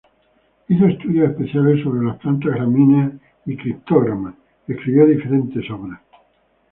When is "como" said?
5.99-5.99